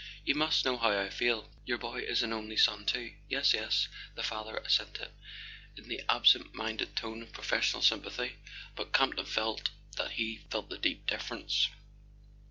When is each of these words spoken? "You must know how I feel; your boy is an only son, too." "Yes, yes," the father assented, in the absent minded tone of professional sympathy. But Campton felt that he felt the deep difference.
"You 0.25 0.33
must 0.33 0.65
know 0.65 0.77
how 0.79 0.99
I 0.99 1.11
feel; 1.11 1.47
your 1.63 1.77
boy 1.77 1.99
is 2.01 2.23
an 2.23 2.33
only 2.33 2.57
son, 2.57 2.87
too." 2.87 3.13
"Yes, 3.29 3.53
yes," 3.53 3.87
the 4.15 4.23
father 4.23 4.57
assented, 4.57 5.11
in 5.77 5.89
the 5.89 6.01
absent 6.09 6.55
minded 6.55 6.95
tone 6.95 7.21
of 7.21 7.31
professional 7.33 7.83
sympathy. 7.83 8.37
But 8.75 8.93
Campton 8.93 9.27
felt 9.27 9.69
that 9.97 10.13
he 10.13 10.41
felt 10.49 10.69
the 10.71 10.79
deep 10.79 11.05
difference. 11.05 11.69